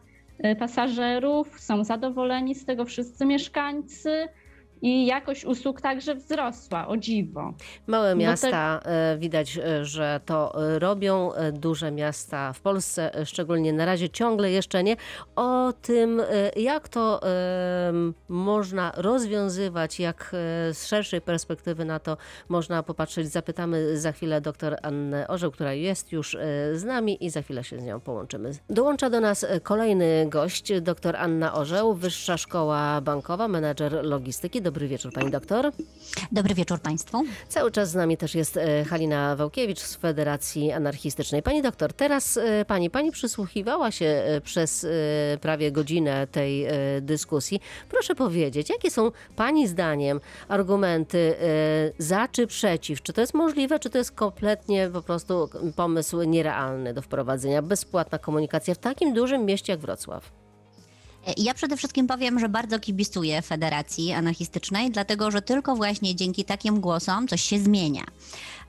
[0.59, 4.29] pasażerów, są zadowoleni z tego wszyscy mieszkańcy
[4.85, 7.55] i jakość usług także wzrosła, o dziwo.
[7.87, 9.17] Małe miasta te...
[9.19, 14.51] widać, e, że to e, robią, e, duże miasta w Polsce szczególnie na razie ciągle
[14.51, 14.97] jeszcze nie.
[15.37, 16.23] O tym,
[16.57, 17.21] jak to
[18.29, 20.31] można rozwiązywać, jak
[20.73, 22.17] z szerszej perspektywy na to
[22.49, 26.37] można popatrzeć, zapytamy za chwilę dr Annę Orzeł, która jest już
[26.73, 28.51] z nami i za chwilę się z nią połączymy.
[28.71, 34.63] Dołącza do nas kolejny gość, dr Anna Orzeł, Wyższa Szkoła Bankowa, menedżer logistyki.
[34.63, 35.73] Dobry wieczór, pani doktor.
[36.33, 37.23] Dobry wieczór państwu.
[37.49, 41.43] Cały czas z nami też jest e, Halina Wałkiewicz z Federacji Anarchistycznej.
[41.43, 44.87] Pani doktor, teraz e, pani, pani przysłuchiwała się e, przez
[45.41, 46.67] prawie godzinę tej
[47.01, 47.61] dyskusji.
[47.89, 51.35] Proszę powiedzieć, jakie są pani zdaniem argumenty
[51.99, 53.03] za czy przeciw?
[53.03, 57.63] Czy to jest możliwe, czy to jest kompletnie po prostu pomysł nierealny do wprowadzenia?
[57.63, 60.44] Bezpłatna komunikacja w takim dużym mieście jak Wrocław.
[61.37, 66.81] Ja przede wszystkim powiem, że bardzo kibicuję Federacji Anarchistycznej, dlatego że tylko właśnie dzięki takim
[66.81, 68.05] głosom coś się zmienia.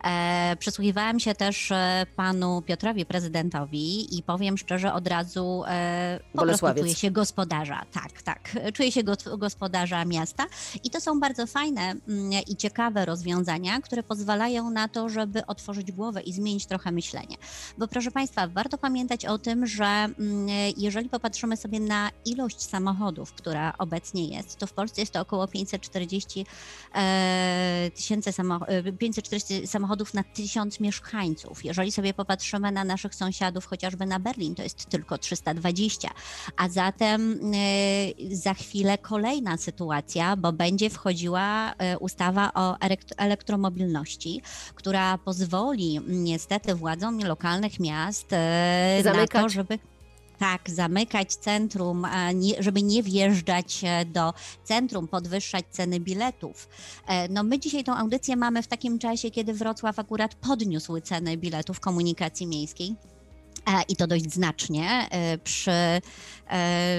[0.05, 6.41] E, przysłuchiwałam się też e, panu Piotrowi, prezydentowi i powiem szczerze, od razu e, po
[6.41, 7.85] prostu czuję się gospodarza.
[7.91, 8.49] Tak, tak.
[8.73, 10.45] Czuję się go, gospodarza miasta
[10.83, 15.91] i to są bardzo fajne mm, i ciekawe rozwiązania, które pozwalają na to, żeby otworzyć
[15.91, 17.37] głowę i zmienić trochę myślenie.
[17.77, 23.33] Bo proszę Państwa, warto pamiętać o tym, że mm, jeżeli popatrzymy sobie na ilość samochodów,
[23.33, 26.45] która obecnie jest, to w Polsce jest to około 540
[27.95, 31.65] tysięcy samochodów, 540 samochodów na tysiąc mieszkańców.
[31.65, 36.09] Jeżeli sobie popatrzymy na naszych sąsiadów, chociażby na Berlin, to jest tylko 320.
[36.57, 42.77] A zatem e, za chwilę kolejna sytuacja, bo będzie wchodziła e, ustawa o
[43.17, 44.41] elektromobilności,
[44.75, 49.33] która pozwoli niestety władzom lokalnych miast e, Zamykać.
[49.33, 49.79] na to, żeby
[50.37, 52.07] tak, zamykać centrum,
[52.59, 56.69] żeby nie wjeżdżać e, do centrum, podwyższać ceny biletów.
[57.07, 61.37] E, no my dzisiaj tą audycję mamy w takim czasie, kiedy Wrocław akurat podniósł ceny
[61.37, 62.95] biletów komunikacji miejskiej.
[63.67, 66.01] E, i to dość znacznie e, przy e,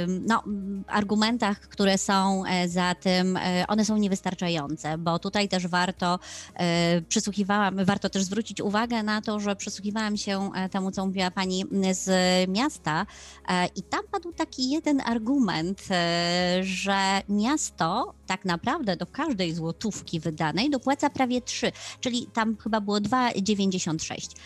[0.07, 0.42] no,
[0.87, 6.18] argumentach, które są za tym, one są niewystarczające, bo tutaj też warto
[7.09, 12.11] przysłuchiwałam, warto też zwrócić uwagę na to, że przysłuchiwałam się temu, co mówiła pani z
[12.50, 13.07] miasta
[13.76, 15.83] i tam padł taki jeden argument,
[16.61, 22.96] że miasto tak naprawdę do każdej złotówki wydanej dopłaca prawie 3, czyli tam chyba było
[22.96, 24.37] 2,96.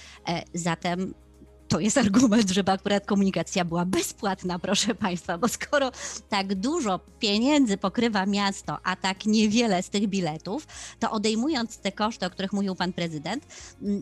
[0.54, 1.14] Zatem
[1.70, 5.90] to jest argument, żeby akurat komunikacja była bezpłatna, proszę Państwa, bo skoro
[6.28, 10.66] tak dużo pieniędzy pokrywa miasto, a tak niewiele z tych biletów,
[10.98, 13.46] to odejmując te koszty, o których mówił Pan Prezydent,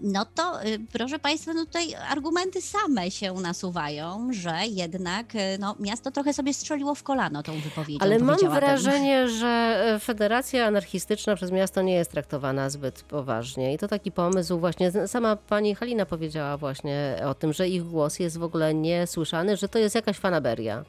[0.02, 5.76] no to y, proszę Państwa, no tutaj argumenty same się nasuwają, że jednak y, no,
[5.80, 7.98] miasto trochę sobie strzeliło w kolano tą wypowiedzią.
[8.00, 13.74] Ale mam wrażenie, że e, Federacja Anarchistyczna przez miasto nie jest traktowana zbyt poważnie.
[13.74, 18.18] I to taki pomysł właśnie, sama pani Halina powiedziała właśnie o tym, że ich głos
[18.18, 20.84] jest w ogóle niesłyszany, że to jest jakaś fanaberia.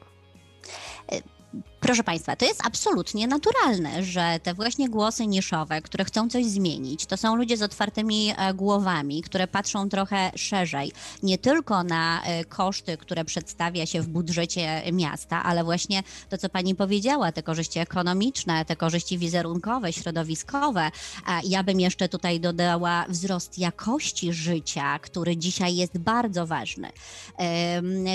[1.90, 7.06] Proszę Państwa, to jest absolutnie naturalne, że te właśnie głosy niszowe, które chcą coś zmienić,
[7.06, 12.44] to są ludzie z otwartymi e, głowami, które patrzą trochę szerzej, nie tylko na e,
[12.44, 17.78] koszty, które przedstawia się w budżecie miasta, ale właśnie to, co Pani powiedziała, te korzyści
[17.78, 20.90] ekonomiczne, te korzyści wizerunkowe, środowiskowe.
[21.26, 26.88] A Ja bym jeszcze tutaj dodała wzrost jakości życia, który dzisiaj jest bardzo ważny.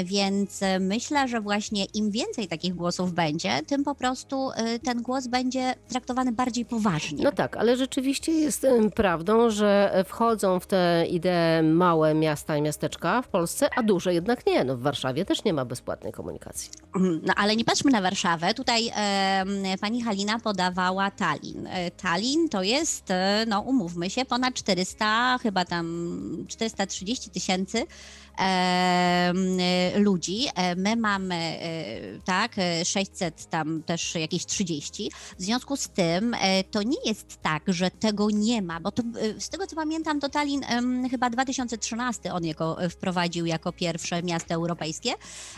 [0.05, 5.01] Więc e, myślę, że właśnie im więcej takich głosów będzie, tym po prostu y, ten
[5.01, 7.23] głos będzie traktowany bardziej poważnie.
[7.23, 12.61] No tak, ale rzeczywiście jest em, prawdą, że wchodzą w te idee małe miasta i
[12.61, 14.63] miasteczka w Polsce, a duże jednak nie.
[14.63, 16.69] No w Warszawie też nie ma bezpłatnej komunikacji.
[17.23, 18.53] No ale nie patrzmy na Warszawę.
[18.53, 19.49] Tutaj em,
[19.81, 21.67] pani Halina podawała Tallin.
[21.67, 27.85] E, Tallin to jest, e, no umówmy się, ponad 400, chyba tam 430 tysięcy e,
[29.95, 30.47] ludzi.
[30.55, 35.11] E, My mamy, e, tak, e, 600 tam też jakieś 30.
[35.39, 39.03] W związku z tym e, to nie jest tak, że tego nie ma, bo to,
[39.03, 43.71] e, z tego co pamiętam, to Tallin em, chyba 2013 on jako, e, wprowadził jako
[43.71, 45.13] pierwsze miasto europejskie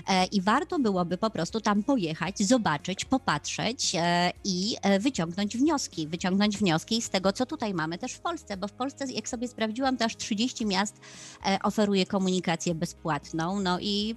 [0.08, 6.08] e, i warto byłoby po prostu tam pojechać, zobaczyć, popatrzeć e, i e, wyciągnąć wnioski.
[6.08, 9.48] Wyciągnąć wnioski z tego, co tutaj mamy też w Polsce, bo w Polsce, jak sobie
[9.48, 11.00] sprawdziłam, to aż 30 miast
[11.46, 14.16] e, oferuje komunikację bezpłatną, no i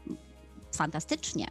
[0.77, 1.47] fantastycznie.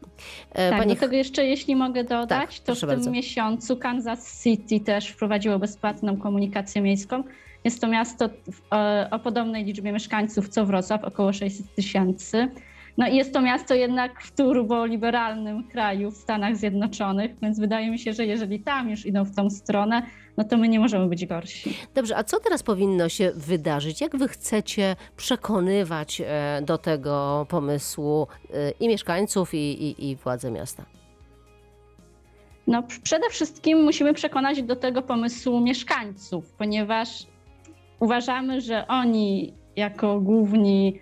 [0.52, 3.12] E, Tak, pani do tego jeszcze jeśli mogę dodać, Tak, to w tym bardzo.
[3.12, 7.24] miesiącu Kansas City też wprowadziło bezpłatną komunikację miejską.
[7.64, 8.30] Jest to miasto
[8.72, 12.48] o, o podobnej liczbie mieszkańców co Wrocław, około 600 tysięcy.
[13.00, 18.00] No i jest to miasto jednak w turboliberalnym kraju w Stanach Zjednoczonych, więc wydaje mi
[18.00, 20.02] się, że jeżeli tam już idą w tą stronę,
[20.38, 21.78] no to my nie możemy być gorsi.
[21.96, 24.02] Dobrze, a co teraz powinno się wydarzyć?
[24.02, 30.52] Jak wy chcecie przekonywać e, do tego pomysłu e, i mieszkańców, i, i, i władze
[30.52, 30.86] miasta?
[32.68, 37.28] No, przede wszystkim musimy przekonać do tego pomysłu mieszkańców, ponieważ
[38.00, 41.00] uważamy, że oni, jako główni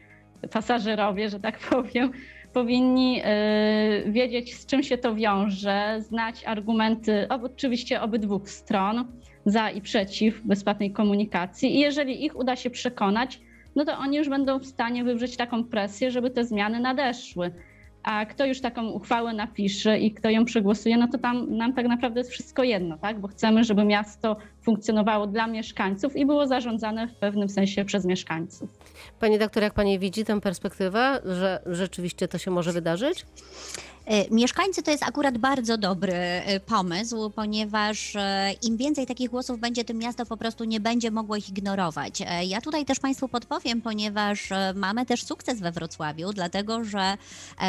[0.52, 2.12] pasażerowie, że tak powiem,
[2.54, 9.08] powinni e, wiedzieć, z czym się to wiąże, znać argumenty oczywiście obydwu stron,
[9.46, 11.76] za i przeciw bezpłatnej komunikacji.
[11.76, 13.40] I jeżeli ich uda się przekonać,
[13.76, 17.52] no to oni już będą w stanie wywrzeć taką presję, żeby te zmiany nadeszły.
[18.08, 21.88] A kto już taką uchwałę napisze i kto ją przegłosuje, no to tam nam tak
[21.88, 23.20] naprawdę jest wszystko jedno, tak?
[23.20, 28.70] Bo chcemy, żeby miasto funkcjonowało dla mieszkańców i było zarządzane w pewnym sensie przez mieszkańców.
[29.20, 33.26] Pani doktor, jak pani widzi tę perspektywę, że rzeczywiście to się może wydarzyć?
[34.08, 39.60] E, Mieszkańcy to jest akurat bardzo dobry e, pomysł, ponieważ e, im więcej takich głosów
[39.60, 42.24] będzie, tym miasto po prostu nie będzie mogło ich ignorować.
[42.48, 47.18] Ja tutaj też Państwu podpowiem, ponieważ mamy też sukces we Wrocławiu, dlatego że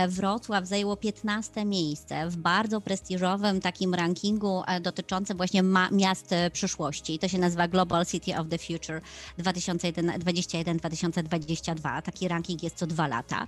[0.09, 7.19] Wrocław zajęło 15 miejsce w bardzo prestiżowym takim rankingu dotyczącym właśnie miast przyszłości.
[7.19, 9.01] To się nazywa Global City of the Future
[9.39, 12.03] 2021-2022.
[12.03, 13.47] Taki ranking jest co dwa lata.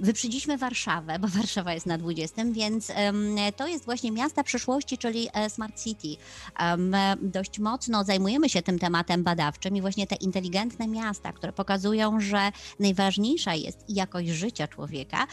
[0.00, 2.92] Wyprzedziliśmy Warszawę, bo Warszawa jest na 20, więc
[3.56, 6.22] to jest właśnie miasta przyszłości, czyli e, Smart City.
[7.22, 12.52] Dość mocno zajmujemy się tym tematem badawczym i właśnie te inteligentne miasta, które pokazują, że
[12.78, 15.26] najważniejsza jest jakość życia człowieka,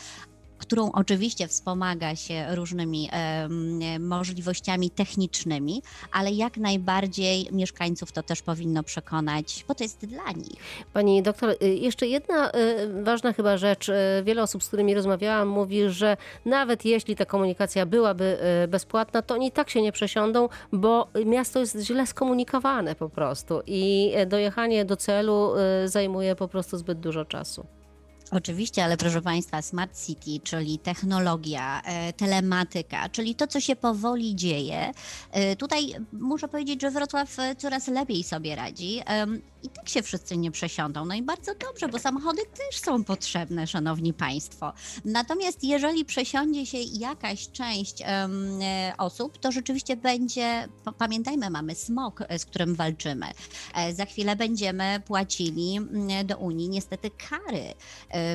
[0.57, 8.83] którą oczywiście wspomaga się różnymi em, możliwościami technicznymi, ale jak najbardziej mieszkańców to też powinno
[8.83, 10.85] przekonać, bo to jest dla nich.
[10.93, 13.89] Pani doktor, y, jeszcze jedna y, ważna chyba rzecz.
[13.89, 13.93] Y,
[14.23, 19.51] Wiele osób, z którymi rozmawiałam, mówi, że nawet jeśli ta komunikacja byłaby bezpłatna, to oni
[19.51, 25.51] tak się nie przesiądą, bo miasto jest źle skomunikowane po prostu i dojechanie do celu
[25.85, 27.76] zajmuje po prostu zbyt dużo czasu.
[28.31, 34.35] Oczywiście, ale proszę Państwa, Smart City, czyli technologia, e, telematyka, czyli to, co się powoli
[34.35, 34.91] dzieje.
[35.31, 39.01] E, Tutaj muszę powiedzieć, że Wrocław e, coraz lepiej sobie radzi.
[39.67, 41.05] I tak się wszyscy nie przesiądą.
[41.05, 44.73] No i bardzo dobrze, bo samochody też są potrzebne, szanowni państwo.
[45.05, 48.27] Natomiast jeżeli przesiądzie się jakaś część e,
[48.97, 53.25] osób, to rzeczywiście będzie, pa- pamiętajmy, mamy smog, e, z którym walczymy.
[53.75, 57.73] E, Za chwilę będziemy płacili mm, do Unii niestety kary,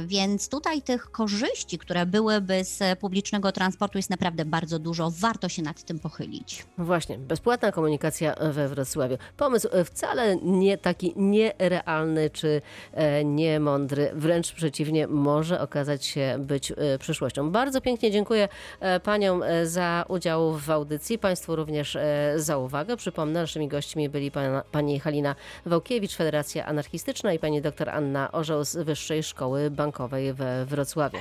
[0.06, 5.10] więc tutaj tych korzyści, które byłyby z publicznego transportu jest naprawdę bardzo dużo.
[5.10, 6.66] Warto się nad tym pochylić.
[6.78, 9.16] Właśnie, bezpłatna komunikacja we Wrocławiu.
[9.36, 12.62] Pomysł wcale nie taki nierealny czy
[12.92, 17.50] e, niemądry, wręcz przeciwnie, może okazać się być e, przyszłością.
[17.50, 18.48] Bardzo pięknie dziękuję
[18.80, 21.98] e, paniom za udział w audycji, państwu również
[22.36, 22.96] za uwagę.
[22.96, 25.34] Przypomnę, naszymi gośćmi byli pana, pani Halina
[25.66, 31.18] Wałkiewicz, Federacja Anarchistyczna i pani dr Anna Orzeł z Wyższej Szkoły Bankowej we Wrocławiu.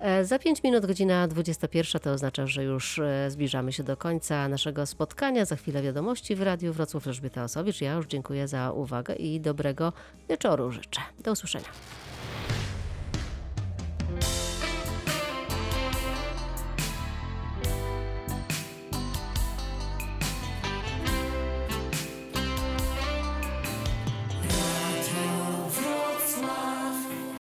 [0.00, 4.48] E, Za 5 minut godzina 21 to oznacza, że już e, zbliżamy się do końca
[4.48, 5.44] naszego spotkania.
[5.44, 7.80] Za chwilę wiadomości w Radiu Wrocław Elżbieta Osowicz.
[7.80, 9.92] Ja już dziękuję za uwagę i dobrego
[10.28, 11.00] wieczoru życzę.
[11.24, 11.68] Do usłyszenia.